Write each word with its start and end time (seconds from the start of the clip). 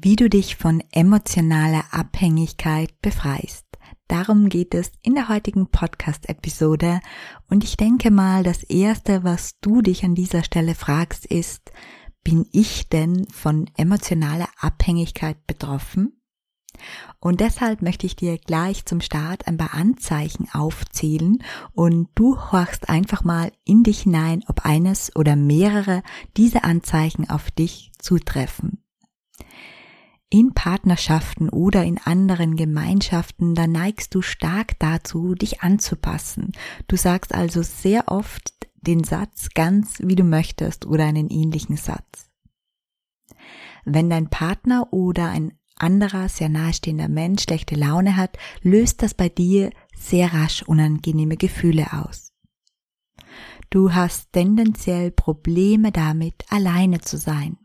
Wie 0.00 0.14
du 0.14 0.30
dich 0.30 0.56
von 0.56 0.82
emotionaler 0.92 1.84
Abhängigkeit 1.90 3.00
befreist. 3.02 3.66
Darum 4.06 4.48
geht 4.48 4.74
es 4.74 4.92
in 5.02 5.14
der 5.14 5.28
heutigen 5.28 5.70
Podcast-Episode 5.70 7.00
und 7.50 7.64
ich 7.64 7.76
denke 7.76 8.10
mal, 8.10 8.42
das 8.44 8.62
Erste, 8.62 9.24
was 9.24 9.58
du 9.60 9.82
dich 9.82 10.04
an 10.04 10.14
dieser 10.14 10.44
Stelle 10.44 10.74
fragst, 10.74 11.26
ist, 11.26 11.72
bin 12.22 12.46
ich 12.52 12.88
denn 12.88 13.26
von 13.30 13.68
emotionaler 13.76 14.48
Abhängigkeit 14.58 15.46
betroffen? 15.46 16.20
Und 17.18 17.40
deshalb 17.40 17.82
möchte 17.82 18.06
ich 18.06 18.14
dir 18.14 18.38
gleich 18.38 18.84
zum 18.84 19.00
Start 19.00 19.48
ein 19.48 19.56
paar 19.56 19.74
Anzeichen 19.74 20.48
aufzählen 20.52 21.42
und 21.72 22.08
du 22.14 22.38
horchst 22.52 22.88
einfach 22.88 23.24
mal 23.24 23.50
in 23.64 23.82
dich 23.82 24.02
hinein, 24.02 24.44
ob 24.46 24.64
eines 24.64 25.14
oder 25.16 25.34
mehrere 25.34 26.02
dieser 26.36 26.64
Anzeichen 26.64 27.28
auf 27.28 27.50
dich 27.50 27.90
zutreffen 27.98 28.84
in 30.30 30.52
Partnerschaften 30.52 31.48
oder 31.48 31.84
in 31.84 31.98
anderen 31.98 32.56
Gemeinschaften, 32.56 33.54
da 33.54 33.66
neigst 33.66 34.14
du 34.14 34.22
stark 34.22 34.78
dazu, 34.78 35.34
dich 35.34 35.62
anzupassen. 35.62 36.52
Du 36.86 36.96
sagst 36.96 37.34
also 37.34 37.62
sehr 37.62 38.08
oft 38.08 38.52
den 38.74 39.04
Satz 39.04 39.48
ganz 39.54 40.00
wie 40.00 40.16
du 40.16 40.24
möchtest 40.24 40.86
oder 40.86 41.04
einen 41.04 41.30
ähnlichen 41.30 41.76
Satz. 41.76 42.30
Wenn 43.84 44.10
dein 44.10 44.28
Partner 44.28 44.92
oder 44.92 45.30
ein 45.30 45.54
anderer 45.76 46.28
sehr 46.28 46.48
nahestehender 46.48 47.08
Mensch 47.08 47.44
schlechte 47.44 47.74
Laune 47.74 48.16
hat, 48.16 48.36
löst 48.62 49.02
das 49.02 49.14
bei 49.14 49.28
dir 49.28 49.70
sehr 49.96 50.32
rasch 50.34 50.62
unangenehme 50.62 51.36
Gefühle 51.36 51.92
aus. 51.92 52.32
Du 53.70 53.94
hast 53.94 54.32
tendenziell 54.32 55.10
Probleme 55.10 55.92
damit, 55.92 56.44
alleine 56.50 57.00
zu 57.00 57.16
sein. 57.16 57.58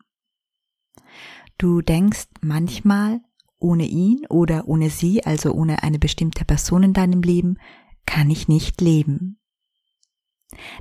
Du 1.57 1.81
denkst 1.81 2.27
manchmal, 2.41 3.21
ohne 3.59 3.85
ihn 3.85 4.25
oder 4.29 4.67
ohne 4.67 4.89
sie, 4.89 5.23
also 5.23 5.53
ohne 5.53 5.83
eine 5.83 5.99
bestimmte 5.99 6.45
Person 6.45 6.83
in 6.83 6.93
deinem 6.93 7.21
Leben, 7.21 7.57
kann 8.05 8.29
ich 8.29 8.47
nicht 8.47 8.81
leben. 8.81 9.39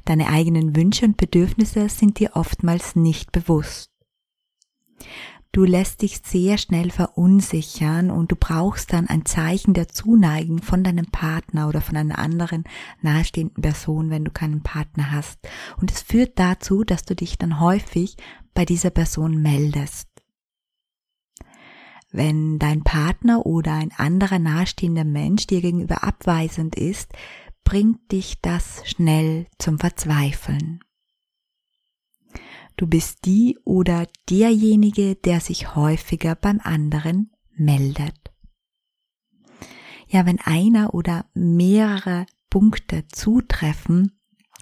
Deine 0.05 0.29
eigenen 0.29 0.77
Wünsche 0.77 1.07
und 1.07 1.17
Bedürfnisse 1.17 1.89
sind 1.89 2.19
dir 2.19 2.33
oftmals 2.35 2.97
nicht 2.97 3.33
bewusst. 3.33 3.91
Du 5.55 5.65
lässt 5.65 6.01
dich 6.01 6.23
sehr 6.25 6.57
schnell 6.57 6.91
verunsichern 6.91 8.11
und 8.11 8.33
du 8.33 8.37
brauchst 8.37 8.91
dann 8.95 9.07
ein 9.07 9.27
Zeichen 9.27 9.75
der 9.75 9.89
Zuneigung 9.89 10.63
von 10.63 10.83
deinem 10.83 11.07
Partner 11.07 11.69
oder 11.69 11.83
von 11.83 11.99
einer 11.99 12.19
anderen 12.19 12.65
nahestehenden 13.03 13.63
Person, 13.63 14.09
wenn 14.09 14.25
du 14.25 14.31
keinen 14.31 14.63
Partner 14.63 15.13
hast. 15.13 15.39
Und 15.79 15.91
es 15.91 16.01
führt 16.01 16.39
dazu, 16.39 16.85
dass 16.85 17.05
du 17.05 17.15
dich 17.15 17.37
dann 17.37 17.61
häufig 17.61 18.17
bei 18.55 18.65
dieser 18.65 18.91
Person 18.91 19.43
meldest. 19.43 20.12
Wenn 22.13 22.59
dein 22.59 22.85
Partner 22.85 23.47
oder 23.47 23.73
ein 23.73 23.91
anderer 23.97 24.39
nahestehender 24.39 25.05
Mensch 25.05 25.47
dir 25.47 25.63
gegenüber 25.63 26.05
abweisend 26.05 26.77
ist, 26.77 27.11
bringt 27.65 28.13
dich 28.13 28.41
das 28.43 28.83
schnell 28.87 29.47
zum 29.59 29.79
Verzweifeln. 29.79 30.81
Du 32.77 32.87
bist 32.87 33.25
die 33.25 33.59
oder 33.65 34.07
derjenige, 34.29 35.17
der 35.17 35.41
sich 35.41 35.75
häufiger 35.75 36.35
beim 36.35 36.61
anderen 36.63 37.31
meldet. 37.55 38.33
Ja, 40.09 40.27
wenn 40.27 40.41
einer 40.41 40.93
oder 40.93 41.25
mehrere 41.33 42.27
Punkte 42.51 43.09
zutreffen, 43.09 44.21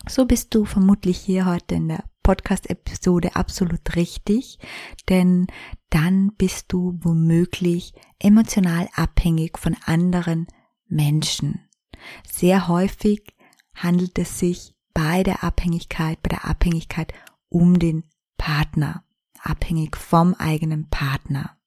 so 0.09 0.25
bist 0.25 0.55
du 0.55 0.65
vermutlich 0.65 1.19
hier 1.19 1.47
heute 1.47 1.75
in 1.75 1.89
der 1.89 2.05
Podcast-Episode 2.31 3.35
absolut 3.35 3.97
richtig, 3.97 4.61
denn 5.09 5.49
dann 5.89 6.33
bist 6.39 6.73
du 6.73 6.97
womöglich 7.03 7.93
emotional 8.21 8.89
abhängig 8.95 9.59
von 9.59 9.77
anderen 9.85 10.47
Menschen. 10.87 11.69
Sehr 12.25 12.69
häufig 12.69 13.35
handelt 13.75 14.17
es 14.17 14.39
sich 14.39 14.77
bei 14.95 15.25
der 15.25 15.43
Abhängigkeit, 15.43 16.23
bei 16.23 16.29
der 16.29 16.45
Abhängigkeit 16.45 17.13
um 17.49 17.81
den 17.81 18.05
Partner, 18.39 19.03
abhängig 19.43 19.97
vom 19.97 20.35
eigenen 20.35 20.89
Partner. 20.89 21.59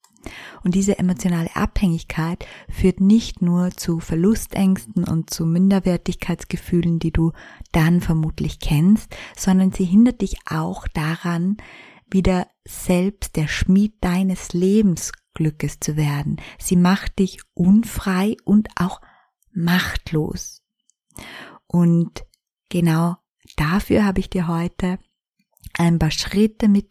Und 0.63 0.75
diese 0.75 0.97
emotionale 0.99 1.55
Abhängigkeit 1.55 2.45
führt 2.69 2.99
nicht 2.99 3.41
nur 3.41 3.71
zu 3.71 3.99
Verlustängsten 3.99 5.03
und 5.03 5.29
zu 5.29 5.45
Minderwertigkeitsgefühlen, 5.45 6.99
die 6.99 7.11
du 7.11 7.31
dann 7.71 8.01
vermutlich 8.01 8.59
kennst, 8.59 9.15
sondern 9.35 9.71
sie 9.71 9.85
hindert 9.85 10.21
dich 10.21 10.37
auch 10.45 10.87
daran, 10.87 11.57
wieder 12.09 12.47
selbst 12.65 13.35
der 13.35 13.47
Schmied 13.47 13.95
deines 14.01 14.53
Lebensglückes 14.53 15.79
zu 15.79 15.97
werden. 15.97 16.37
Sie 16.59 16.75
macht 16.75 17.19
dich 17.19 17.39
unfrei 17.53 18.37
und 18.45 18.69
auch 18.75 19.01
machtlos. 19.51 20.61
Und 21.67 22.25
genau 22.69 23.17
dafür 23.55 24.05
habe 24.05 24.19
ich 24.19 24.29
dir 24.29 24.47
heute 24.47 24.99
ein 25.73 25.99
paar 25.99 26.11
Schritte 26.11 26.67
mit 26.67 26.89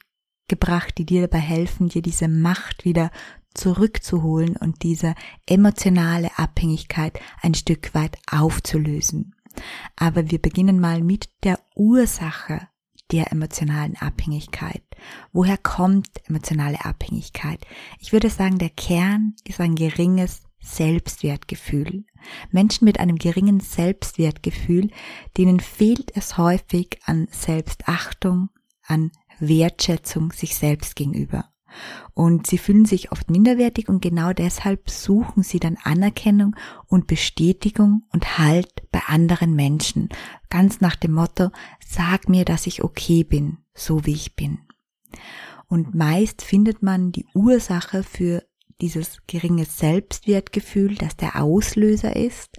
gebracht, 0.48 0.98
die 0.98 1.06
dir 1.06 1.22
dabei 1.22 1.38
helfen, 1.38 1.88
dir 1.88 2.02
diese 2.02 2.28
Macht 2.28 2.84
wieder 2.84 3.10
zurückzuholen 3.54 4.56
und 4.56 4.82
diese 4.82 5.14
emotionale 5.46 6.30
Abhängigkeit 6.38 7.20
ein 7.42 7.54
Stück 7.54 7.94
weit 7.94 8.16
aufzulösen. 8.30 9.34
Aber 9.96 10.30
wir 10.30 10.40
beginnen 10.40 10.80
mal 10.80 11.02
mit 11.02 11.28
der 11.44 11.58
Ursache 11.74 12.68
der 13.10 13.30
emotionalen 13.30 13.96
Abhängigkeit. 13.96 14.82
Woher 15.32 15.58
kommt 15.58 16.08
emotionale 16.26 16.82
Abhängigkeit? 16.84 17.60
Ich 17.98 18.12
würde 18.12 18.30
sagen, 18.30 18.58
der 18.58 18.70
Kern 18.70 19.34
ist 19.44 19.60
ein 19.60 19.74
geringes 19.74 20.42
Selbstwertgefühl. 20.60 22.04
Menschen 22.50 22.84
mit 22.84 23.00
einem 23.00 23.16
geringen 23.16 23.60
Selbstwertgefühl, 23.60 24.90
denen 25.36 25.60
fehlt 25.60 26.16
es 26.16 26.38
häufig 26.38 27.00
an 27.04 27.28
Selbstachtung, 27.30 28.48
an 28.86 29.10
Wertschätzung 29.38 30.32
sich 30.32 30.56
selbst 30.56 30.96
gegenüber. 30.96 31.52
Und 32.14 32.46
sie 32.46 32.58
fühlen 32.58 32.84
sich 32.84 33.12
oft 33.12 33.30
minderwertig 33.30 33.88
und 33.88 34.02
genau 34.02 34.32
deshalb 34.32 34.90
suchen 34.90 35.42
sie 35.42 35.58
dann 35.58 35.78
Anerkennung 35.82 36.54
und 36.86 37.06
Bestätigung 37.06 38.02
und 38.12 38.38
Halt 38.38 38.90
bei 38.90 39.00
anderen 39.06 39.54
Menschen. 39.54 40.10
Ganz 40.50 40.80
nach 40.80 40.96
dem 40.96 41.12
Motto, 41.12 41.48
sag 41.80 42.28
mir, 42.28 42.44
dass 42.44 42.66
ich 42.66 42.84
okay 42.84 43.24
bin, 43.24 43.58
so 43.74 44.04
wie 44.04 44.12
ich 44.12 44.36
bin. 44.36 44.58
Und 45.66 45.94
meist 45.94 46.42
findet 46.42 46.82
man 46.82 47.12
die 47.12 47.26
Ursache 47.34 48.02
für 48.02 48.42
dieses 48.82 49.18
geringe 49.26 49.64
Selbstwertgefühl, 49.64 50.96
das 50.96 51.16
der 51.16 51.40
Auslöser 51.40 52.14
ist, 52.14 52.58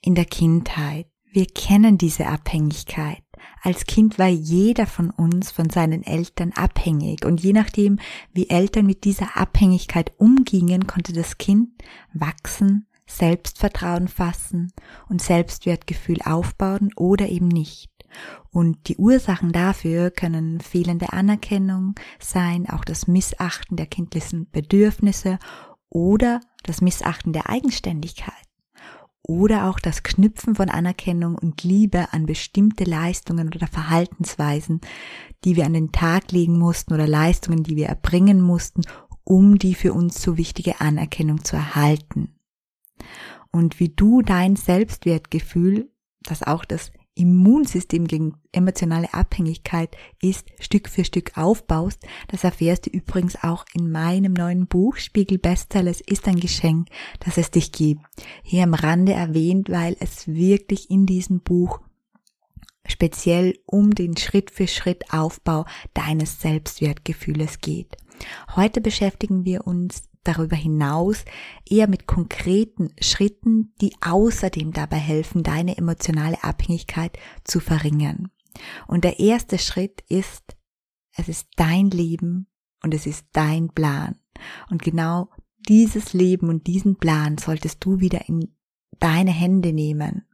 in 0.00 0.14
der 0.14 0.24
Kindheit. 0.24 1.06
Wir 1.30 1.46
kennen 1.46 1.98
diese 1.98 2.26
Abhängigkeit. 2.26 3.22
Als 3.62 3.84
Kind 3.86 4.18
war 4.18 4.28
jeder 4.28 4.86
von 4.86 5.10
uns 5.10 5.50
von 5.50 5.70
seinen 5.70 6.02
Eltern 6.04 6.52
abhängig 6.52 7.24
und 7.24 7.42
je 7.42 7.52
nachdem, 7.52 7.98
wie 8.32 8.50
Eltern 8.50 8.86
mit 8.86 9.04
dieser 9.04 9.36
Abhängigkeit 9.36 10.12
umgingen, 10.18 10.86
konnte 10.86 11.12
das 11.12 11.38
Kind 11.38 11.70
wachsen, 12.12 12.86
Selbstvertrauen 13.06 14.08
fassen 14.08 14.72
und 15.08 15.22
Selbstwertgefühl 15.22 16.18
aufbauen 16.24 16.90
oder 16.94 17.28
eben 17.28 17.48
nicht. 17.48 17.90
Und 18.50 18.88
die 18.88 18.96
Ursachen 18.96 19.52
dafür 19.52 20.10
können 20.10 20.60
fehlende 20.60 21.12
Anerkennung 21.12 21.94
sein, 22.18 22.68
auch 22.68 22.84
das 22.84 23.06
Missachten 23.06 23.76
der 23.76 23.86
kindlichen 23.86 24.50
Bedürfnisse 24.50 25.38
oder 25.90 26.40
das 26.62 26.80
Missachten 26.80 27.32
der 27.32 27.48
Eigenständigkeit 27.48 28.47
oder 29.28 29.68
auch 29.68 29.78
das 29.78 30.02
Knüpfen 30.02 30.54
von 30.54 30.70
Anerkennung 30.70 31.36
und 31.36 31.62
Liebe 31.62 32.12
an 32.12 32.26
bestimmte 32.26 32.84
Leistungen 32.84 33.48
oder 33.54 33.66
Verhaltensweisen, 33.66 34.80
die 35.44 35.54
wir 35.54 35.66
an 35.66 35.74
den 35.74 35.92
Tag 35.92 36.32
legen 36.32 36.58
mussten 36.58 36.94
oder 36.94 37.06
Leistungen, 37.06 37.62
die 37.62 37.76
wir 37.76 37.86
erbringen 37.86 38.40
mussten, 38.40 38.82
um 39.24 39.58
die 39.58 39.74
für 39.74 39.92
uns 39.92 40.22
so 40.22 40.38
wichtige 40.38 40.80
Anerkennung 40.80 41.44
zu 41.44 41.56
erhalten. 41.56 42.34
Und 43.52 43.78
wie 43.80 43.90
du 43.90 44.22
dein 44.22 44.56
Selbstwertgefühl, 44.56 45.90
das 46.22 46.42
auch 46.42 46.64
das 46.64 46.90
Immunsystem 47.18 48.06
gegen 48.06 48.34
emotionale 48.52 49.12
Abhängigkeit 49.12 49.96
ist, 50.22 50.46
Stück 50.60 50.88
für 50.88 51.04
Stück 51.04 51.36
aufbaust. 51.36 52.00
Das 52.28 52.44
erfährst 52.44 52.86
du 52.86 52.90
übrigens 52.90 53.42
auch 53.42 53.64
in 53.74 53.90
meinem 53.90 54.32
neuen 54.32 54.66
Buch 54.66 54.96
Spiegel 54.96 55.38
Bestseller. 55.38 55.90
Es 55.90 56.00
ist 56.00 56.28
ein 56.28 56.40
Geschenk, 56.40 56.88
dass 57.20 57.38
es 57.38 57.50
dich 57.50 57.72
gibt. 57.72 58.02
Hier 58.42 58.62
am 58.62 58.74
Rande 58.74 59.12
erwähnt, 59.12 59.68
weil 59.68 59.96
es 60.00 60.28
wirklich 60.28 60.90
in 60.90 61.06
diesem 61.06 61.40
Buch 61.40 61.80
speziell 62.86 63.58
um 63.66 63.94
den 63.94 64.16
Schritt 64.16 64.50
für 64.50 64.66
Schritt 64.66 65.12
Aufbau 65.12 65.66
deines 65.94 66.40
Selbstwertgefühles 66.40 67.60
geht. 67.60 67.96
Heute 68.56 68.80
beschäftigen 68.80 69.44
wir 69.44 69.66
uns 69.66 70.08
darüber 70.28 70.56
hinaus 70.56 71.24
eher 71.68 71.88
mit 71.88 72.06
konkreten 72.06 72.90
Schritten, 73.00 73.74
die 73.80 73.94
außerdem 74.00 74.72
dabei 74.72 74.98
helfen, 74.98 75.42
deine 75.42 75.76
emotionale 75.76 76.42
Abhängigkeit 76.44 77.18
zu 77.44 77.60
verringern. 77.60 78.30
Und 78.86 79.04
der 79.04 79.20
erste 79.20 79.58
Schritt 79.58 80.02
ist, 80.08 80.56
es 81.16 81.28
ist 81.28 81.48
dein 81.56 81.90
Leben 81.90 82.46
und 82.82 82.94
es 82.94 83.06
ist 83.06 83.26
dein 83.32 83.70
Plan. 83.70 84.16
Und 84.70 84.82
genau 84.82 85.30
dieses 85.68 86.12
Leben 86.12 86.48
und 86.48 86.66
diesen 86.66 86.96
Plan 86.96 87.38
solltest 87.38 87.84
du 87.84 88.00
wieder 88.00 88.28
in 88.28 88.54
deine 88.98 89.32
Hände 89.32 89.72
nehmen. 89.72 90.26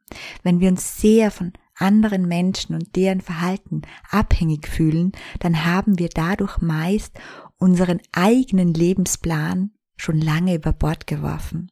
Wenn 0.42 0.60
wir 0.60 0.68
uns 0.68 1.00
sehr 1.00 1.30
von 1.30 1.52
anderen 1.76 2.26
Menschen 2.28 2.74
und 2.74 2.94
deren 2.96 3.20
Verhalten 3.20 3.82
abhängig 4.10 4.68
fühlen, 4.68 5.12
dann 5.40 5.64
haben 5.64 5.98
wir 5.98 6.08
dadurch 6.08 6.58
meist 6.58 7.18
unseren 7.58 8.00
eigenen 8.12 8.74
Lebensplan 8.74 9.70
schon 9.96 10.20
lange 10.20 10.54
über 10.54 10.72
Bord 10.72 11.06
geworfen. 11.06 11.70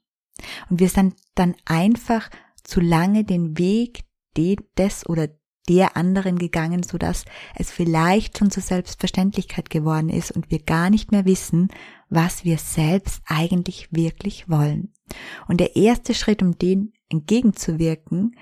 Und 0.71 0.81
wir 0.81 0.89
sind 0.89 1.15
dann 1.35 1.55
einfach 1.65 2.31
zu 2.63 2.81
lange 2.81 3.25
den 3.25 3.59
Weg 3.59 4.05
des 4.37 5.09
oder 5.09 5.29
der 5.69 5.97
anderen 5.97 6.39
gegangen, 6.39 6.83
so 6.83 6.99
dass 6.99 7.25
es 7.55 7.71
vielleicht 7.71 8.39
schon 8.39 8.51
zur 8.51 8.63
Selbstverständlichkeit 8.63 9.71
geworden 9.71 10.09
ist 10.09 10.33
und 10.33 10.51
wir 10.51 10.61
gar 10.61 10.91
nicht 10.91 11.13
mehr 11.13 11.25
wissen, 11.25 11.69
was 12.09 12.45
wir 12.45 12.59
selbst 12.59 13.23
eigentlich 13.27 13.89
wirklich 13.93 14.49
wollen. 14.49 14.93
Und 15.47 15.61
der 15.61 15.77
erste 15.77 16.15
Schritt, 16.15 16.43
um 16.43 16.59
dem 16.59 16.93
entgegenzuwirken, 17.09 18.37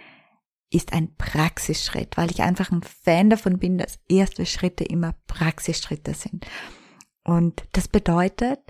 ist 0.70 0.92
ein 0.92 1.14
Praxisschritt, 1.16 2.16
weil 2.16 2.30
ich 2.30 2.42
einfach 2.42 2.70
ein 2.70 2.82
Fan 2.82 3.28
davon 3.28 3.58
bin, 3.58 3.76
dass 3.76 3.98
erste 4.08 4.46
Schritte 4.46 4.84
immer 4.84 5.14
Praxisschritte 5.26 6.14
sind. 6.14 6.46
Und 7.24 7.64
das 7.72 7.88
bedeutet, 7.88 8.60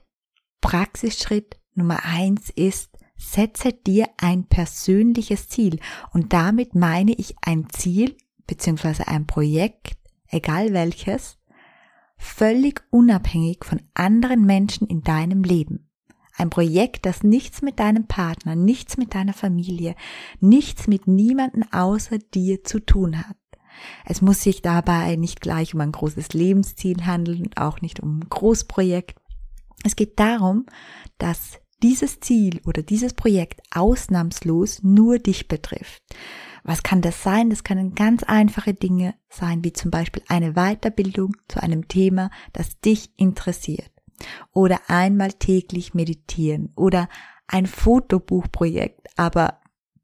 Praxisschritt 0.61 1.59
Nummer 1.75 2.05
eins 2.05 2.51
ist, 2.51 2.99
setze 3.17 3.73
dir 3.73 4.09
ein 4.17 4.45
persönliches 4.45 5.49
Ziel. 5.49 5.79
Und 6.13 6.33
damit 6.33 6.75
meine 6.75 7.13
ich 7.13 7.37
ein 7.43 7.69
Ziel 7.71 8.17
beziehungsweise 8.47 9.07
ein 9.09 9.27
Projekt, 9.27 9.97
egal 10.29 10.73
welches, 10.73 11.39
völlig 12.19 12.83
unabhängig 12.91 13.65
von 13.65 13.81
anderen 13.95 14.45
Menschen 14.45 14.87
in 14.87 15.03
deinem 15.03 15.43
Leben. 15.45 15.89
Ein 16.37 16.51
Projekt, 16.51 17.07
das 17.07 17.23
nichts 17.23 17.63
mit 17.63 17.79
deinem 17.79 18.07
Partner, 18.07 18.57
nichts 18.57 18.97
mit 18.97 19.15
deiner 19.15 19.35
Familie, 19.35 19.95
nichts 20.41 20.87
mit 20.87 21.07
niemanden 21.07 21.71
außer 21.71 22.19
dir 22.19 22.65
zu 22.65 22.81
tun 22.81 23.19
hat. 23.19 23.37
Es 24.05 24.23
muss 24.23 24.43
sich 24.43 24.63
dabei 24.63 25.17
nicht 25.17 25.41
gleich 25.41 25.75
um 25.75 25.81
ein 25.81 25.93
großes 25.93 26.33
Lebensziel 26.33 27.05
handeln 27.07 27.43
und 27.43 27.59
auch 27.59 27.81
nicht 27.81 28.01
um 28.01 28.19
ein 28.19 28.29
Großprojekt. 28.29 29.20
Es 29.85 29.97
geht 29.97 30.19
darum, 30.19 30.67
dass 31.19 31.59
dieses 31.83 32.21
Ziel 32.21 32.61
oder 32.67 32.83
dieses 32.83 33.15
Projekt 33.15 33.63
ausnahmslos 33.71 34.83
nur 34.83 35.19
dich 35.19 35.49
betrifft. 35.49 36.03
Was 36.63 36.83
kann 36.83 37.01
das 37.01 37.23
sein? 37.23 37.49
Das 37.49 37.65
können 37.65 37.95
ganz 37.95 38.23
einfache 38.23 38.75
Dinge 38.75 39.15
sein, 39.31 39.65
wie 39.65 39.73
zum 39.73 39.91
Beispiel 39.91 40.23
eine 40.29 40.53
Weiterbildung 40.53 41.37
zu 41.49 41.63
einem 41.63 41.89
Thema, 41.89 42.31
das 42.53 42.81
dich 42.81 43.11
interessiert. 43.17 43.91
Oder 44.53 44.81
einmal 44.89 45.33
täglich 45.33 45.95
meditieren 45.95 46.73
oder 46.77 47.09
ein 47.47 47.67
Fotobuchprojekt, 47.67 49.09
aber 49.17 49.60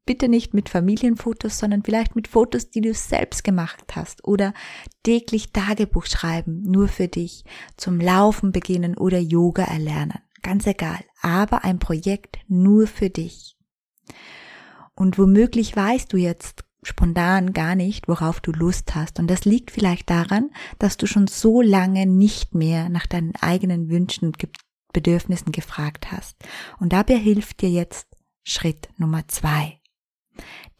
bitte 0.07 0.27
nicht 0.27 0.55
mit 0.55 0.69
Familienfotos, 0.69 1.59
sondern 1.59 1.83
vielleicht 1.83 2.15
mit 2.15 2.27
Fotos, 2.27 2.71
die 2.71 2.81
du 2.81 2.91
selbst 2.95 3.43
gemacht 3.43 3.95
hast 3.95 4.23
oder 4.23 4.55
täglich 5.03 5.51
Tagebuch 5.51 6.07
schreiben, 6.07 6.63
nur 6.63 6.87
für 6.87 7.07
dich, 7.07 7.45
zum 7.75 7.99
Laufen 7.99 8.51
beginnen 8.51 8.97
oder 8.97 9.19
Yoga 9.19 9.63
erlernen. 9.65 10.17
Ganz 10.41 10.65
egal, 10.65 10.99
aber 11.21 11.63
ein 11.63 11.77
Projekt 11.77 12.39
nur 12.47 12.87
für 12.87 13.11
dich. 13.11 13.55
Und 14.95 15.19
womöglich 15.19 15.75
weißt 15.75 16.11
du 16.11 16.17
jetzt 16.17 16.63
spontan 16.83 17.53
gar 17.53 17.75
nicht, 17.75 18.07
worauf 18.07 18.39
du 18.39 18.51
Lust 18.51 18.95
hast. 18.95 19.19
Und 19.19 19.27
das 19.27 19.45
liegt 19.45 19.71
vielleicht 19.71 20.09
daran, 20.09 20.51
dass 20.79 20.97
du 20.97 21.05
schon 21.05 21.27
so 21.27 21.61
lange 21.61 22.05
nicht 22.05 22.55
mehr 22.55 22.89
nach 22.89 23.05
deinen 23.05 23.35
eigenen 23.35 23.89
Wünschen 23.89 24.27
und 24.27 24.37
Bedürfnissen 24.93 25.51
gefragt 25.51 26.11
hast. 26.11 26.37
Und 26.79 26.93
dabei 26.93 27.17
hilft 27.17 27.61
dir 27.61 27.69
jetzt 27.69 28.07
Schritt 28.43 28.87
Nummer 28.97 29.27
zwei 29.27 29.76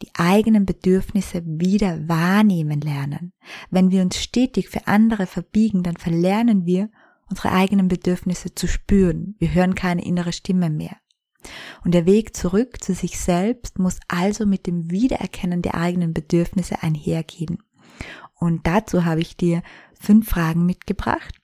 die 0.02 0.10
eigenen 0.14 0.66
Bedürfnisse 0.66 1.42
wieder 1.44 2.08
wahrnehmen 2.08 2.80
lernen. 2.80 3.32
Wenn 3.70 3.90
wir 3.90 4.02
uns 4.02 4.16
stetig 4.16 4.68
für 4.68 4.86
andere 4.86 5.26
verbiegen, 5.26 5.82
dann 5.82 5.96
verlernen 5.96 6.66
wir, 6.66 6.90
unsere 7.30 7.52
eigenen 7.52 7.88
Bedürfnisse 7.88 8.54
zu 8.54 8.66
spüren. 8.66 9.34
Wir 9.38 9.52
hören 9.52 9.74
keine 9.74 10.04
innere 10.04 10.32
Stimme 10.32 10.70
mehr. 10.70 10.96
Und 11.84 11.92
der 11.92 12.06
Weg 12.06 12.34
zurück 12.34 12.82
zu 12.82 12.94
sich 12.94 13.18
selbst 13.18 13.78
muss 13.78 14.00
also 14.08 14.46
mit 14.46 14.66
dem 14.66 14.90
Wiedererkennen 14.90 15.62
der 15.62 15.74
eigenen 15.74 16.14
Bedürfnisse 16.14 16.82
einhergehen. 16.82 17.62
Und 18.34 18.66
dazu 18.66 19.04
habe 19.04 19.20
ich 19.20 19.36
dir 19.36 19.62
fünf 19.94 20.28
Fragen 20.28 20.66
mitgebracht. 20.66 21.34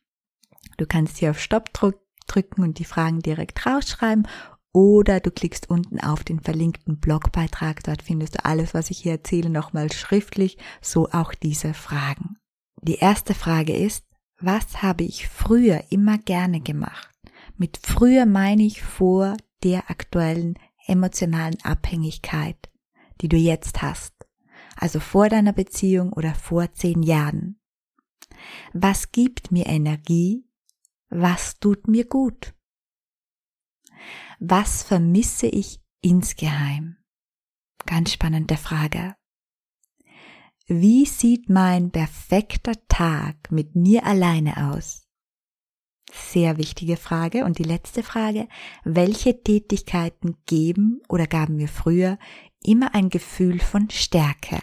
Du 0.76 0.86
kannst 0.86 1.18
hier 1.18 1.30
auf 1.30 1.40
Stopp 1.40 1.72
drücken 1.72 2.62
und 2.62 2.78
die 2.78 2.84
Fragen 2.84 3.20
direkt 3.20 3.66
rausschreiben 3.66 4.26
oder 4.74 5.20
du 5.20 5.30
klickst 5.30 5.70
unten 5.70 6.00
auf 6.00 6.24
den 6.24 6.40
verlinkten 6.40 6.98
Blogbeitrag. 6.98 7.82
Dort 7.84 8.02
findest 8.02 8.34
du 8.34 8.44
alles, 8.44 8.74
was 8.74 8.90
ich 8.90 8.98
hier 8.98 9.12
erzähle, 9.12 9.48
nochmal 9.48 9.90
schriftlich, 9.92 10.58
so 10.82 11.08
auch 11.10 11.32
diese 11.32 11.72
Fragen. 11.72 12.36
Die 12.82 12.96
erste 12.96 13.34
Frage 13.34 13.74
ist, 13.74 14.04
was 14.40 14.82
habe 14.82 15.04
ich 15.04 15.28
früher 15.28 15.84
immer 15.90 16.18
gerne 16.18 16.60
gemacht? 16.60 17.08
Mit 17.56 17.78
früher 17.78 18.26
meine 18.26 18.64
ich 18.64 18.82
vor 18.82 19.36
der 19.62 19.88
aktuellen 19.90 20.58
emotionalen 20.86 21.56
Abhängigkeit, 21.62 22.58
die 23.20 23.28
du 23.28 23.36
jetzt 23.36 23.80
hast. 23.80 24.12
Also 24.76 24.98
vor 24.98 25.28
deiner 25.28 25.52
Beziehung 25.52 26.12
oder 26.12 26.34
vor 26.34 26.72
zehn 26.72 27.04
Jahren. 27.04 27.60
Was 28.72 29.12
gibt 29.12 29.52
mir 29.52 29.66
Energie? 29.66 30.44
Was 31.10 31.60
tut 31.60 31.86
mir 31.86 32.06
gut? 32.06 32.54
Was 34.40 34.82
vermisse 34.82 35.46
ich 35.46 35.80
insgeheim? 36.00 36.96
Ganz 37.86 38.12
spannende 38.12 38.56
Frage. 38.56 39.14
Wie 40.66 41.04
sieht 41.04 41.50
mein 41.50 41.90
perfekter 41.90 42.72
Tag 42.88 43.50
mit 43.50 43.76
mir 43.76 44.06
alleine 44.06 44.70
aus? 44.72 45.06
Sehr 46.10 46.56
wichtige 46.56 46.96
Frage. 46.96 47.44
Und 47.44 47.58
die 47.58 47.64
letzte 47.64 48.02
Frage, 48.02 48.48
welche 48.84 49.42
Tätigkeiten 49.42 50.36
geben 50.46 51.02
oder 51.08 51.26
gaben 51.26 51.56
mir 51.56 51.68
früher 51.68 52.18
immer 52.62 52.94
ein 52.94 53.10
Gefühl 53.10 53.60
von 53.60 53.90
Stärke? 53.90 54.62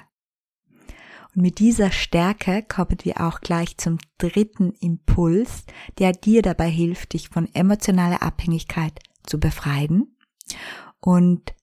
Und 1.35 1.43
mit 1.43 1.59
dieser 1.59 1.91
Stärke 1.91 2.63
kommen 2.63 2.97
wir 3.03 3.21
auch 3.21 3.39
gleich 3.39 3.77
zum 3.77 3.99
dritten 4.17 4.71
Impuls, 4.79 5.65
der 5.99 6.13
dir 6.13 6.41
dabei 6.41 6.69
hilft, 6.69 7.13
dich 7.13 7.29
von 7.29 7.47
emotionaler 7.53 8.21
Abhängigkeit 8.23 8.99
zu 9.31 9.39
befreien. 9.39 10.17
Und 10.99 11.55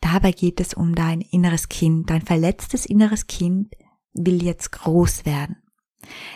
dabei 0.00 0.32
geht 0.32 0.60
es 0.60 0.74
um 0.74 0.94
dein 0.94 1.22
inneres 1.22 1.68
Kind. 1.70 2.10
Dein 2.10 2.20
verletztes 2.20 2.84
inneres 2.84 3.26
Kind 3.26 3.74
will 4.12 4.42
jetzt 4.42 4.70
groß 4.72 5.24
werden. 5.24 5.56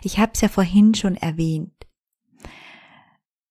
Ich 0.03 0.19
habe 0.19 0.33
es 0.35 0.41
ja 0.41 0.49
vorhin 0.49 0.95
schon 0.95 1.17
erwähnt. 1.17 1.75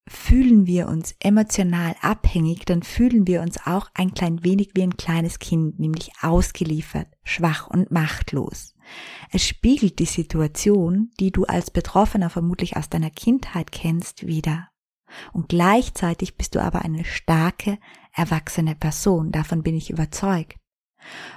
Fühlen 0.08 0.66
wir 0.66 0.88
uns 0.88 1.16
emotional 1.20 1.96
abhängig, 2.02 2.66
dann 2.66 2.82
fühlen 2.82 3.28
wir 3.28 3.42
uns 3.42 3.58
auch 3.68 3.92
ein 3.94 4.16
klein 4.16 4.44
wenig 4.44 4.72
wie 4.74 4.82
ein 4.82 4.98
kleines 4.98 5.38
Kind, 5.38 5.80
nämlich 5.80 6.10
ausgeliefert, 6.22 7.08
schwach 7.24 7.68
und 7.68 7.92
machtlos. 7.92 8.74
Es 9.32 9.46
spiegelt 9.46 10.00
die 10.00 10.06
Situation, 10.06 11.12
die 11.20 11.32
du 11.32 11.46
als 11.46 11.70
Betroffener 11.70 12.32
vermutlich 12.32 12.76
aus 12.76 12.90
deiner 12.90 13.12
Kindheit 13.12 13.72
kennst, 13.72 14.26
wieder. 14.26 14.69
Und 15.34 15.50
gleichzeitig 15.50 16.38
bist 16.38 16.56
du 16.56 16.62
aber 16.62 16.84
eine 16.84 17.06
starke, 17.06 17.78
erwachsene 18.14 18.76
Person, 18.76 19.32
davon 19.32 19.64
bin 19.64 19.76
ich 19.76 19.90
überzeugt. 19.90 20.58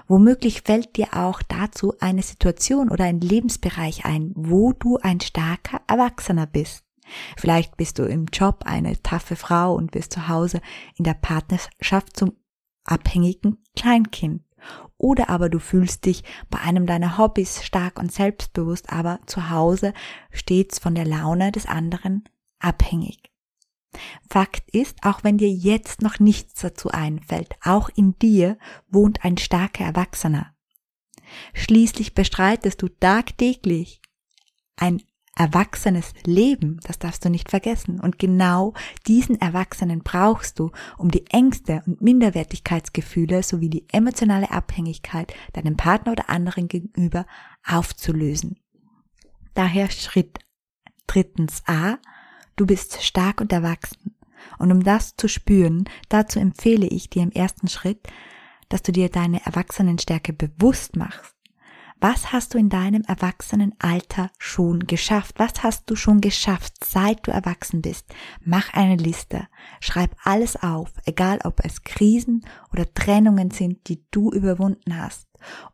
Womöglich 0.08 0.62
fällt 0.62 0.96
dir 0.96 1.14
auch 1.14 1.42
dazu 1.42 1.94
eine 2.00 2.22
Situation 2.22 2.90
oder 2.90 3.04
ein 3.04 3.20
Lebensbereich 3.20 4.04
ein, 4.04 4.32
wo 4.34 4.72
du 4.72 4.98
ein 4.98 5.20
starker 5.20 5.80
Erwachsener 5.86 6.46
bist. 6.46 6.84
Vielleicht 7.36 7.76
bist 7.76 7.98
du 7.98 8.04
im 8.04 8.26
Job 8.26 8.64
eine 8.64 9.00
taffe 9.02 9.36
Frau 9.36 9.74
und 9.74 9.90
bist 9.90 10.12
zu 10.12 10.28
Hause 10.28 10.60
in 10.96 11.04
der 11.04 11.14
Partnerschaft 11.14 12.16
zum 12.16 12.32
abhängigen 12.84 13.58
Kleinkind. 13.76 14.42
Oder 14.96 15.28
aber 15.28 15.48
du 15.48 15.58
fühlst 15.58 16.06
dich 16.06 16.22
bei 16.48 16.60
einem 16.60 16.86
deiner 16.86 17.18
Hobbys 17.18 17.64
stark 17.64 17.98
und 17.98 18.12
selbstbewusst, 18.12 18.92
aber 18.92 19.20
zu 19.26 19.50
Hause 19.50 19.92
stets 20.30 20.78
von 20.78 20.94
der 20.94 21.04
Laune 21.04 21.50
des 21.50 21.66
anderen 21.66 22.24
abhängig. 22.60 23.31
Fakt 24.28 24.70
ist, 24.70 24.98
auch 25.02 25.24
wenn 25.24 25.38
dir 25.38 25.50
jetzt 25.50 26.02
noch 26.02 26.18
nichts 26.18 26.60
dazu 26.60 26.90
einfällt, 26.90 27.54
auch 27.62 27.88
in 27.94 28.18
dir 28.18 28.58
wohnt 28.88 29.24
ein 29.24 29.38
starker 29.38 29.84
Erwachsener. 29.84 30.54
Schließlich 31.54 32.14
bestreitest 32.14 32.82
du 32.82 32.88
tagtäglich 32.88 34.00
ein 34.76 35.02
erwachsenes 35.34 36.12
Leben, 36.24 36.78
das 36.84 36.98
darfst 36.98 37.24
du 37.24 37.30
nicht 37.30 37.50
vergessen. 37.50 38.00
Und 38.00 38.18
genau 38.18 38.74
diesen 39.06 39.40
Erwachsenen 39.40 40.02
brauchst 40.02 40.58
du, 40.58 40.70
um 40.98 41.10
die 41.10 41.26
Ängste 41.28 41.82
und 41.86 42.02
Minderwertigkeitsgefühle 42.02 43.42
sowie 43.42 43.70
die 43.70 43.86
emotionale 43.90 44.50
Abhängigkeit 44.50 45.32
deinem 45.54 45.76
Partner 45.76 46.12
oder 46.12 46.28
anderen 46.28 46.68
gegenüber 46.68 47.26
aufzulösen. 47.66 48.58
Daher 49.54 49.90
Schritt 49.90 50.38
drittens 51.06 51.62
A, 51.66 51.98
du 52.56 52.66
bist 52.66 53.02
stark 53.02 53.40
und 53.40 53.52
erwachsen. 53.52 54.14
Und 54.58 54.72
um 54.72 54.82
das 54.82 55.16
zu 55.16 55.28
spüren, 55.28 55.84
dazu 56.08 56.38
empfehle 56.38 56.86
ich 56.86 57.10
dir 57.10 57.22
im 57.22 57.32
ersten 57.32 57.68
Schritt, 57.68 58.08
dass 58.68 58.82
du 58.82 58.92
dir 58.92 59.08
deine 59.08 59.44
Erwachsenenstärke 59.44 60.32
bewusst 60.32 60.96
machst 60.96 61.32
was 62.02 62.32
hast 62.32 62.52
du 62.52 62.58
in 62.58 62.68
deinem 62.68 63.02
Erwachsenenalter 63.02 64.32
schon 64.36 64.88
geschafft? 64.88 65.38
Was 65.38 65.62
hast 65.62 65.88
du 65.88 65.94
schon 65.94 66.20
geschafft, 66.20 66.84
seit 66.84 67.24
du 67.24 67.30
erwachsen 67.30 67.80
bist? 67.80 68.12
Mach 68.44 68.74
eine 68.74 68.96
Liste. 68.96 69.46
Schreib 69.78 70.16
alles 70.24 70.60
auf, 70.60 70.90
egal 71.04 71.38
ob 71.44 71.64
es 71.64 71.84
Krisen 71.84 72.44
oder 72.72 72.92
Trennungen 72.92 73.52
sind, 73.52 73.86
die 73.86 74.02
du 74.10 74.32
überwunden 74.32 74.98
hast. 75.00 75.28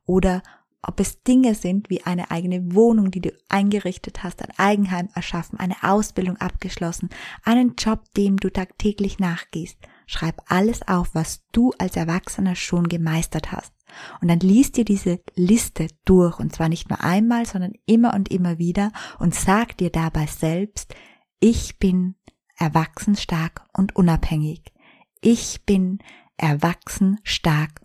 Oder 0.04 0.42
ob 0.82 1.00
es 1.00 1.22
Dinge 1.22 1.54
sind 1.54 1.90
wie 1.90 2.04
eine 2.04 2.30
eigene 2.30 2.74
Wohnung, 2.74 3.10
die 3.10 3.20
du 3.20 3.32
eingerichtet 3.48 4.22
hast, 4.22 4.42
ein 4.42 4.56
Eigenheim 4.58 5.08
erschaffen, 5.14 5.58
eine 5.58 5.76
Ausbildung 5.82 6.36
abgeschlossen, 6.36 7.10
einen 7.44 7.74
Job, 7.76 8.04
dem 8.16 8.36
du 8.36 8.50
tagtäglich 8.50 9.18
nachgehst. 9.18 9.76
Schreib 10.06 10.40
alles 10.46 10.86
auf, 10.86 11.14
was 11.14 11.44
du 11.52 11.72
als 11.78 11.96
Erwachsener 11.96 12.54
schon 12.54 12.88
gemeistert 12.88 13.52
hast. 13.52 13.72
Und 14.20 14.28
dann 14.28 14.40
liest 14.40 14.76
dir 14.76 14.84
diese 14.84 15.20
Liste 15.34 15.88
durch, 16.04 16.38
und 16.38 16.54
zwar 16.54 16.68
nicht 16.68 16.88
nur 16.88 17.02
einmal, 17.02 17.46
sondern 17.46 17.72
immer 17.86 18.14
und 18.14 18.30
immer 18.30 18.58
wieder, 18.58 18.92
und 19.18 19.34
sag 19.34 19.76
dir 19.78 19.90
dabei 19.90 20.26
selbst, 20.26 20.94
ich 21.40 21.78
bin 21.78 22.14
erwachsen, 22.56 23.16
stark 23.16 23.66
und 23.72 23.96
unabhängig. 23.96 24.72
Ich 25.20 25.64
bin 25.64 25.98
erwachsen, 26.36 27.18
stark 27.22 27.80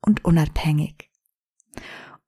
und 0.00 0.24
unabhängig. 0.24 1.10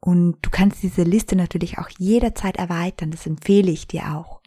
Und 0.00 0.38
du 0.42 0.50
kannst 0.50 0.82
diese 0.82 1.02
Liste 1.02 1.36
natürlich 1.36 1.78
auch 1.78 1.88
jederzeit 1.98 2.56
erweitern, 2.56 3.10
das 3.10 3.26
empfehle 3.26 3.70
ich 3.70 3.86
dir 3.86 4.16
auch. 4.16 4.40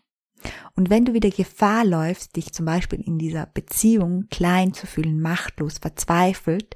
Und 0.76 0.90
wenn 0.90 1.06
du 1.06 1.14
wieder 1.14 1.30
Gefahr 1.30 1.86
läufst, 1.86 2.36
dich 2.36 2.52
zum 2.52 2.66
Beispiel 2.66 3.00
in 3.00 3.18
dieser 3.20 3.46
Beziehung 3.46 4.28
klein 4.30 4.74
zu 4.74 4.88
fühlen, 4.88 5.22
machtlos, 5.22 5.78
verzweifelt, 5.78 6.76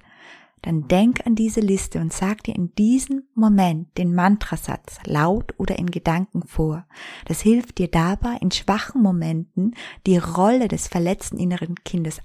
dann 0.62 0.88
denk 0.88 1.26
an 1.26 1.36
diese 1.36 1.60
Liste 1.60 2.00
und 2.00 2.12
sag 2.12 2.44
dir 2.44 2.56
in 2.56 2.74
diesem 2.76 3.24
Moment 3.36 3.98
den 3.98 4.14
Mantrasatz 4.14 4.98
laut 5.06 5.54
oder 5.58 5.78
in 5.78 5.92
Gedanken 5.92 6.44
vor. 6.44 6.86
Das 7.26 7.42
hilft 7.42 7.78
dir 7.78 7.90
dabei, 7.90 8.38
in 8.42 8.52
schwachen 8.52 9.02
Momenten 9.02 9.76
die 10.06 10.18
Rolle 10.18 10.68
des 10.68 10.88
verletzten 10.88 11.38
inneren 11.38 11.76
Kindes 11.84 12.22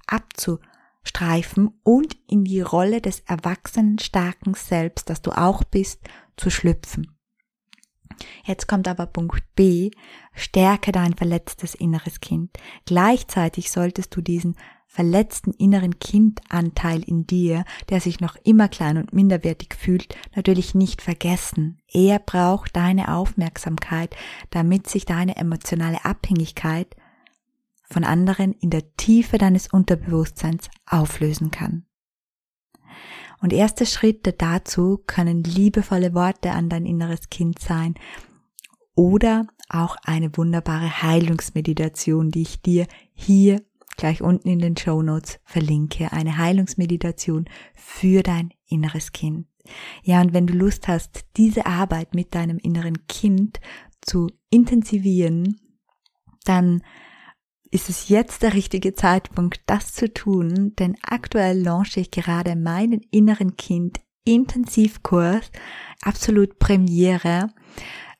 abzustreifen 1.03 1.71
und 1.83 2.17
in 2.29 2.45
die 2.45 2.61
Rolle 2.61 3.01
des 3.01 3.21
erwachsenen 3.21 3.99
starken 3.99 4.55
Selbst, 4.55 5.11
das 5.11 5.23
du 5.23 5.33
auch 5.33 5.65
bist, 5.65 6.01
zu 6.37 6.51
schlüpfen. 6.51 7.17
Jetzt 8.45 8.69
kommt 8.69 8.89
aber 8.89 9.07
Punkt 9.07 9.43
B, 9.57 9.91
stärke 10.35 10.93
dein 10.93 11.15
verletztes 11.15 11.75
inneres 11.75 12.21
Kind. 12.21 12.51
Gleichzeitig 12.85 13.71
solltest 13.71 14.15
du 14.15 14.21
diesen 14.21 14.57
verletzten 14.87 15.53
inneren 15.53 15.99
Kindanteil 15.99 17.03
in 17.03 17.27
dir, 17.27 17.65
der 17.89 18.01
sich 18.01 18.21
noch 18.21 18.37
immer 18.45 18.69
klein 18.69 18.99
und 18.99 19.15
minderwertig 19.15 19.75
fühlt, 19.75 20.15
natürlich 20.37 20.75
nicht 20.75 21.01
vergessen. 21.01 21.79
Er 21.91 22.19
braucht 22.19 22.77
deine 22.77 23.15
Aufmerksamkeit, 23.15 24.15
damit 24.51 24.89
sich 24.89 25.07
deine 25.07 25.37
emotionale 25.37 26.05
Abhängigkeit 26.05 26.95
von 27.93 28.05
anderen 28.05 28.53
in 28.53 28.71
der 28.71 28.95
Tiefe 28.97 29.39
deines 29.39 29.69
Unterbewusstseins 29.69 30.69
auflösen 30.87 31.51
kann. 31.51 31.87
Und 33.41 33.53
erste 33.53 33.87
Schritte 33.87 34.33
dazu 34.33 35.03
können 35.07 35.43
liebevolle 35.43 36.15
Worte 36.15 36.53
an 36.53 36.69
dein 36.69 36.87
inneres 36.87 37.29
Kind 37.29 37.59
sein 37.59 37.95
oder 38.95 39.47
auch 39.69 39.97
eine 40.05 40.37
wunderbare 40.37 41.03
Heilungsmeditation, 41.03 42.31
die 42.31 42.43
ich 42.43 42.63
dir 42.63 42.87
hier 43.15 43.63
gleich 43.97 44.23
unten 44.23 44.49
in 44.49 44.59
den 44.59 44.77
Show 44.77 45.03
Notes 45.03 45.41
verlinke. 45.45 46.13
Eine 46.13 46.39
Heilungsmeditation 46.39 47.47
für 47.75 48.23
dein 48.23 48.53
inneres 48.67 49.13
Kind. 49.13 49.47
Ja, 50.03 50.21
und 50.21 50.33
wenn 50.33 50.47
du 50.47 50.55
Lust 50.55 50.89
hast, 50.89 51.25
diese 51.37 51.67
Arbeit 51.67 52.15
mit 52.15 52.35
deinem 52.35 52.59
inneren 52.59 53.07
Kind 53.07 53.61
zu 54.01 54.29
intensivieren, 54.51 55.61
dann 56.45 56.83
ist 57.73 57.89
es 57.89 58.09
jetzt 58.11 58.43
der 58.43 58.53
richtige 58.53 58.95
Zeitpunkt, 58.95 59.63
das 59.67 59.93
zu 59.93 60.13
tun, 60.13 60.75
denn 60.79 60.95
aktuell 61.03 61.59
launche 61.61 62.01
ich 62.01 62.11
gerade 62.11 62.55
meinen 62.55 63.01
inneren 63.11 63.57
Kind 63.57 63.99
Intensivkurs, 64.25 65.51
absolut 66.03 66.59
Premiere. 66.59 67.49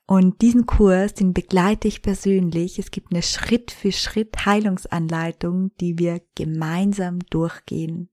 Und 0.05 0.41
diesen 0.41 0.65
Kurs, 0.65 1.13
den 1.13 1.33
begleite 1.33 1.87
ich 1.87 2.01
persönlich. 2.01 2.77
Es 2.77 2.91
gibt 2.91 3.13
eine 3.13 3.21
Schritt 3.21 3.71
für 3.71 3.91
Schritt 3.91 4.45
Heilungsanleitung, 4.45 5.71
die 5.79 5.97
wir 5.97 6.21
gemeinsam 6.35 7.19
durchgehen. 7.29 8.09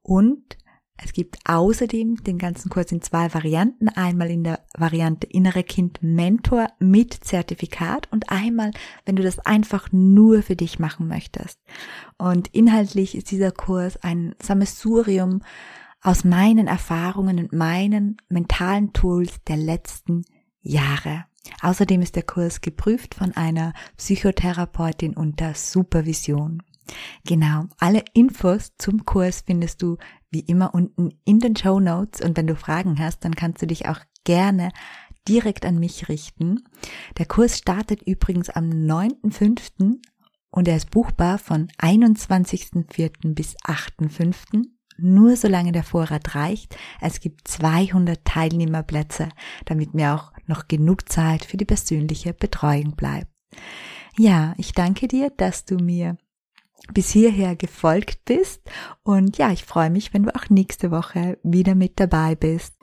Und 0.00 0.56
es 1.02 1.12
gibt 1.12 1.38
außerdem 1.44 2.24
den 2.24 2.38
ganzen 2.38 2.70
Kurs 2.70 2.90
in 2.90 3.02
zwei 3.02 3.32
Varianten. 3.32 3.88
Einmal 3.88 4.30
in 4.30 4.42
der 4.42 4.60
Variante 4.76 5.28
Innere 5.28 5.62
Kind 5.62 6.02
Mentor 6.02 6.68
mit 6.80 7.14
Zertifikat 7.14 8.08
und 8.10 8.30
einmal, 8.30 8.72
wenn 9.04 9.14
du 9.14 9.22
das 9.22 9.38
einfach 9.38 9.88
nur 9.92 10.42
für 10.42 10.56
dich 10.56 10.78
machen 10.80 11.06
möchtest. 11.06 11.60
Und 12.16 12.48
inhaltlich 12.48 13.14
ist 13.14 13.30
dieser 13.30 13.52
Kurs 13.52 13.96
ein 13.98 14.34
Sammelsurium 14.42 15.42
aus 16.02 16.24
meinen 16.24 16.66
Erfahrungen 16.66 17.38
und 17.38 17.52
meinen 17.52 18.16
mentalen 18.28 18.92
Tools 18.92 19.42
der 19.46 19.56
letzten 19.56 20.24
Jahre. 20.60 21.24
Außerdem 21.62 22.02
ist 22.02 22.16
der 22.16 22.24
Kurs 22.24 22.60
geprüft 22.60 23.14
von 23.14 23.36
einer 23.36 23.72
Psychotherapeutin 23.96 25.16
unter 25.16 25.54
Supervision. 25.54 26.62
Genau, 27.26 27.66
alle 27.78 28.04
Infos 28.14 28.72
zum 28.78 29.04
Kurs 29.04 29.42
findest 29.46 29.82
du 29.82 29.98
wie 30.30 30.40
immer 30.40 30.74
unten 30.74 31.10
in 31.24 31.38
den 31.38 31.56
Show 31.56 31.80
Notes 31.80 32.20
und 32.20 32.36
wenn 32.36 32.46
du 32.46 32.56
Fragen 32.56 32.98
hast, 32.98 33.24
dann 33.24 33.34
kannst 33.34 33.62
du 33.62 33.66
dich 33.66 33.88
auch 33.88 34.00
gerne 34.24 34.70
direkt 35.28 35.66
an 35.66 35.78
mich 35.78 36.08
richten. 36.08 36.64
Der 37.18 37.26
Kurs 37.26 37.58
startet 37.58 38.02
übrigens 38.02 38.48
am 38.50 38.70
9.5. 38.70 39.98
und 40.50 40.68
er 40.68 40.76
ist 40.76 40.90
buchbar 40.90 41.38
von 41.38 41.68
21.4. 41.78 43.34
bis 43.34 43.56
8.5. 43.58 44.64
Nur 45.00 45.36
solange 45.36 45.70
der 45.70 45.84
Vorrat 45.84 46.34
reicht. 46.34 46.76
Es 47.00 47.20
gibt 47.20 47.46
200 47.46 48.24
Teilnehmerplätze, 48.24 49.28
damit 49.64 49.94
mir 49.94 50.14
auch 50.14 50.32
noch 50.46 50.66
genug 50.66 51.08
Zeit 51.08 51.44
für 51.44 51.56
die 51.56 51.64
persönliche 51.64 52.34
Betreuung 52.34 52.96
bleibt. 52.96 53.30
Ja, 54.16 54.54
ich 54.56 54.72
danke 54.72 55.06
dir, 55.06 55.30
dass 55.36 55.64
du 55.64 55.76
mir 55.76 56.16
bis 56.92 57.10
hierher 57.10 57.56
gefolgt 57.56 58.24
bist. 58.24 58.62
Und 59.02 59.38
ja, 59.38 59.50
ich 59.52 59.64
freue 59.64 59.90
mich, 59.90 60.14
wenn 60.14 60.22
du 60.22 60.34
auch 60.34 60.48
nächste 60.48 60.90
Woche 60.90 61.38
wieder 61.42 61.74
mit 61.74 62.00
dabei 62.00 62.34
bist. 62.34 62.77